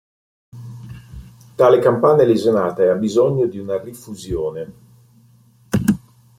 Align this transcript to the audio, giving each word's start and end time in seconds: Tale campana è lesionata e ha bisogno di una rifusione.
Tale 1.55 1.77
campana 1.79 2.23
è 2.23 2.25
lesionata 2.25 2.81
e 2.81 2.87
ha 2.89 2.95
bisogno 2.95 3.45
di 3.45 3.59
una 3.59 3.79
rifusione. 3.79 4.73